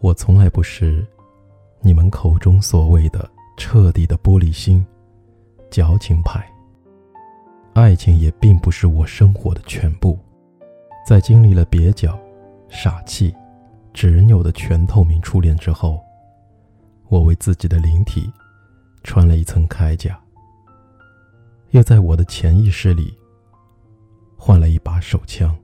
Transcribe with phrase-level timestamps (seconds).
[0.00, 1.04] 我从来不是
[1.80, 4.84] 你们口中所谓的彻底的玻璃心、
[5.70, 6.44] 矫情派。
[7.74, 10.18] 爱情也并不是我生活的全部。
[11.04, 12.18] 在经历了蹩脚、
[12.68, 13.34] 傻气、
[13.92, 16.00] 执拗的全透明初恋之后，
[17.08, 18.30] 我为自己的灵体
[19.02, 20.18] 穿了一层铠甲，
[21.70, 23.12] 又在我的潜意识里
[24.36, 25.56] 换了一把手枪。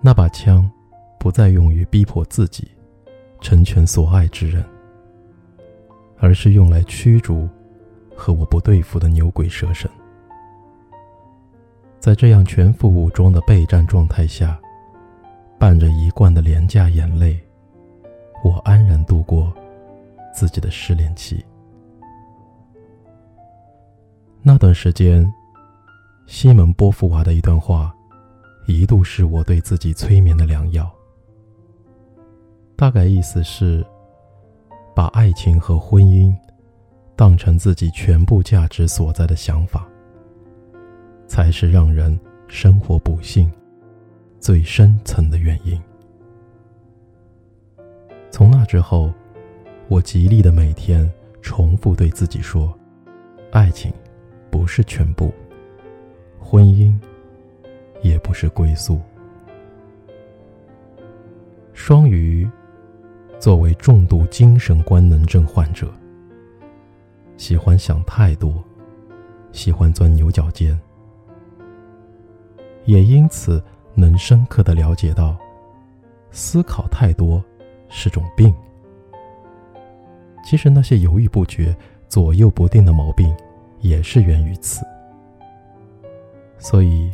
[0.00, 0.70] 那把枪。
[1.18, 2.68] 不再用于逼迫自己
[3.40, 4.64] 成全所爱之人，
[6.18, 7.48] 而是用来驱逐
[8.16, 9.90] 和我不对付的牛鬼蛇神。
[12.00, 14.58] 在这样全副武装的备战状态下，
[15.58, 17.38] 伴着一贯的廉价眼泪，
[18.44, 19.52] 我安然度过
[20.32, 21.44] 自己的失恋期。
[24.40, 25.30] 那段时间，
[26.26, 27.92] 西蒙波伏娃的一段话，
[28.66, 30.88] 一度是我对自己催眠的良药。
[32.78, 33.84] 大概意思是，
[34.94, 36.32] 把爱情和婚姻
[37.16, 39.84] 当成自己全部价值所在的想法，
[41.26, 43.50] 才是让人生活不幸
[44.38, 45.76] 最深层的原因。
[48.30, 49.12] 从那之后，
[49.88, 51.12] 我极力的每天
[51.42, 52.72] 重复对自己说：
[53.50, 53.92] 爱情
[54.52, 55.34] 不是全部，
[56.38, 56.96] 婚姻
[58.02, 59.00] 也不是归宿。
[61.72, 62.48] 双鱼。
[63.38, 65.92] 作为重度精神官能症患者，
[67.36, 68.62] 喜欢想太多，
[69.52, 70.78] 喜欢钻牛角尖，
[72.84, 73.62] 也因此
[73.94, 75.36] 能深刻的了解到，
[76.32, 77.42] 思考太多
[77.88, 78.52] 是种病。
[80.44, 81.76] 其实那些犹豫不决、
[82.08, 83.32] 左右不定的毛病，
[83.78, 84.84] 也是源于此。
[86.58, 87.08] 所以，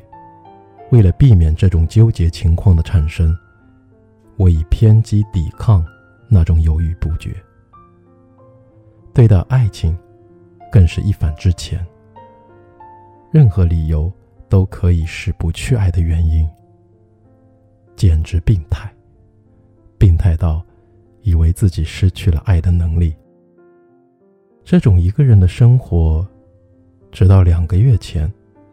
[0.91, 3.37] 为了避免这种纠结情况的产生，
[4.37, 5.85] 我以偏激抵抗。
[6.35, 7.33] 那种犹豫不决，
[9.13, 9.97] 对待爱情，
[10.73, 11.87] 更是一反之前。
[13.31, 14.13] 任何理由
[14.49, 16.45] 都可以是不去爱的原因，
[17.95, 18.93] 简直病态，
[19.97, 20.61] 病态到
[21.23, 23.15] 以为自己失去了爱的能力。
[24.65, 26.27] 这种一个人的生活，
[27.13, 28.29] 直到两个月前，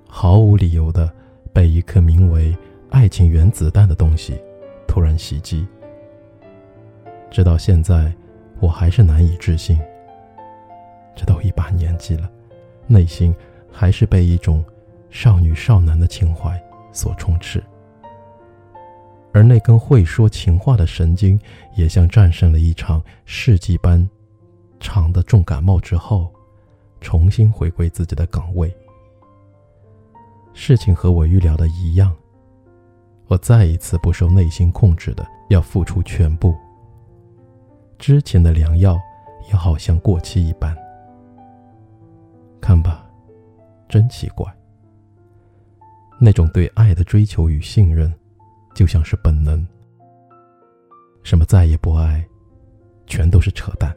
[0.09, 1.13] 毫无理由的
[1.53, 2.57] 被一颗名为
[2.89, 4.33] “爱情原子弹”的东西
[4.87, 5.63] 突然袭击。
[7.31, 8.13] 直到现在，
[8.59, 9.79] 我还是难以置信。
[11.15, 12.29] 这都一把年纪了，
[12.87, 13.33] 内心
[13.71, 14.63] 还是被一种
[15.09, 16.61] 少女少男的情怀
[16.91, 17.63] 所充斥。
[19.33, 21.39] 而那根会说情话的神经，
[21.73, 24.07] 也像战胜了一场世纪般
[24.81, 26.29] 长的重感冒之后，
[26.99, 28.69] 重新回归自己的岗位。
[30.53, 32.13] 事情和我预料的一样，
[33.27, 36.53] 我再一次不受内心控制的要付出全部。
[38.01, 38.99] 之前的良药
[39.47, 40.75] 也好像过期一般。
[42.59, 43.07] 看吧，
[43.87, 44.51] 真奇怪。
[46.19, 48.11] 那种对爱的追求与信任，
[48.73, 49.63] 就像是本能。
[51.21, 52.27] 什么再也不爱，
[53.05, 53.95] 全都是扯淡。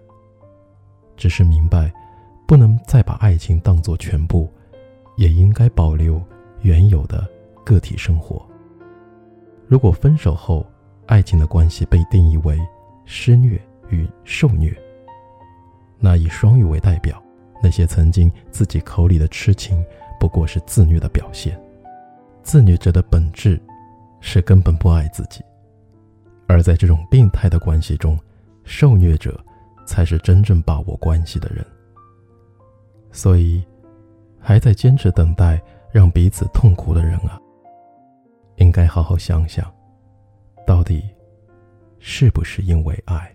[1.17, 1.91] 只是明白，
[2.47, 4.53] 不能再把爱情当作全部，
[5.17, 6.23] 也应该保留
[6.61, 7.27] 原有的
[7.65, 8.47] 个体生活。
[9.67, 10.67] 如果分手后，
[11.07, 12.61] 爱情的关系被定义为
[13.07, 13.59] 施虐。
[13.91, 14.77] 与受虐，
[15.99, 17.23] 那以双鱼为代表，
[17.63, 19.85] 那些曾经自己口里的痴情，
[20.19, 21.61] 不过是自虐的表现。
[22.43, 23.61] 自虐者的本质，
[24.21, 25.43] 是根本不爱自己，
[26.47, 28.19] 而在这种病态的关系中，
[28.65, 29.43] 受虐者
[29.87, 31.65] 才是真正把握关系的人。
[33.13, 33.65] 所以，
[34.39, 35.59] 还在坚持等待
[35.91, 37.41] 让彼此痛苦的人啊，
[38.57, 39.73] 应该好好想想，
[40.67, 41.03] 到底
[41.99, 43.34] 是不是因为爱？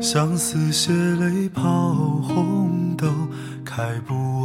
[0.00, 1.62] 相思血泪抛
[2.22, 3.06] 红豆，
[3.64, 4.35] 开不。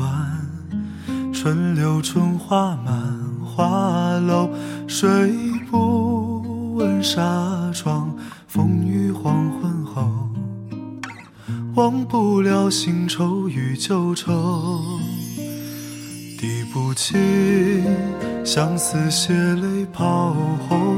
[1.42, 4.48] 春柳春花满花楼，
[4.88, 5.10] 睡
[5.72, 7.20] 不稳纱
[7.74, 8.16] 窗，
[8.48, 10.08] 风雨黄昏后。
[11.74, 14.80] 忘不了新愁与旧愁，
[16.40, 17.18] 滴不尽
[18.46, 20.36] 相思血泪抛
[20.70, 20.91] 红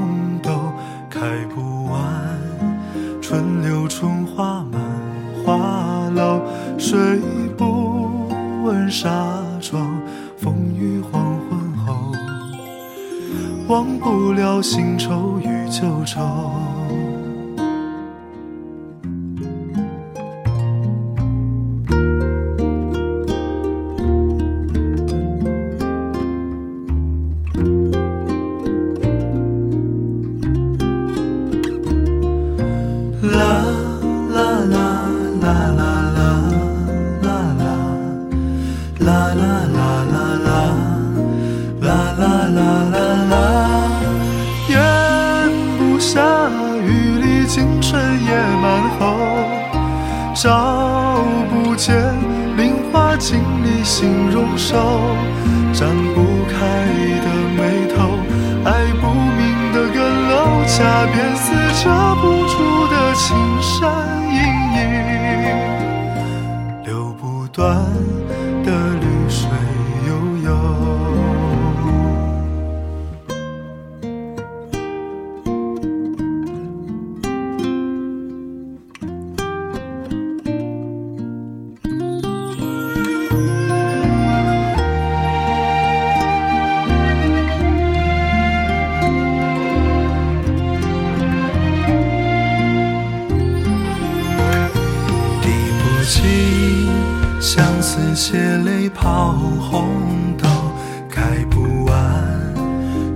[13.73, 16.21] 忘不了新愁与旧愁。
[50.43, 51.95] 照不见
[52.57, 54.75] 菱花镜里心容瘦，
[55.71, 56.57] 展不开
[57.23, 58.19] 的眉头，
[58.65, 59.41] 爱不明
[59.71, 59.97] 的更
[60.27, 60.33] 漏，
[60.67, 61.45] 恰便似
[61.81, 62.53] 遮不住
[62.91, 63.23] 的青
[63.61, 63.87] 山
[64.33, 64.35] 隐
[64.75, 64.83] 隐，
[66.83, 67.63] 流不断
[98.25, 99.89] 血泪泡红
[100.41, 100.47] 豆，
[101.09, 101.93] 开不完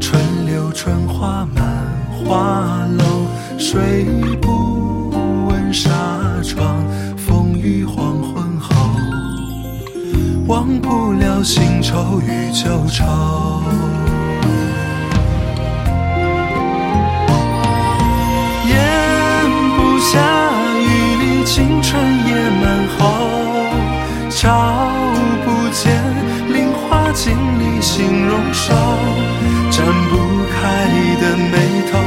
[0.02, 1.64] 春柳春花满
[2.12, 3.26] 花楼，
[3.58, 4.04] 睡
[4.42, 5.10] 不
[5.48, 5.90] 稳纱
[6.44, 6.84] 窗，
[7.16, 8.76] 风雨黄昏后，
[10.46, 13.47] 忘不了新愁与旧愁。
[27.28, 28.74] 镜里心容瘦，
[29.70, 30.16] 展不
[30.48, 30.88] 开
[31.20, 31.56] 的眉
[31.92, 32.00] 头，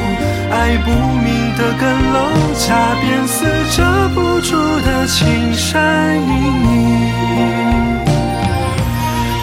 [0.50, 1.28] 爱不明
[1.58, 1.82] 的更
[2.14, 2.18] 漏，
[2.56, 3.44] 恰便似
[3.76, 6.72] 遮不住的青山隐隐。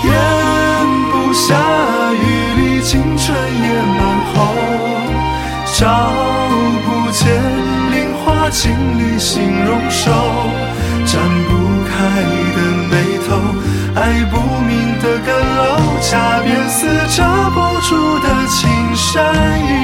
[0.04, 0.10] 咽
[1.12, 1.54] 不下
[2.24, 2.26] 雨
[2.60, 3.68] 里青春野
[4.00, 4.02] 满
[4.34, 4.36] 喉，
[5.76, 6.12] 照
[6.88, 7.22] 不见
[7.92, 7.96] 菱
[8.26, 10.12] 花镜里形容瘦，
[11.06, 11.54] 展不
[11.86, 11.94] 开
[12.56, 12.58] 的
[12.90, 12.96] 眉
[13.30, 13.30] 头，
[13.94, 14.77] 爱不明。
[16.10, 16.88] 下便似
[17.18, 19.77] 遮不住的青山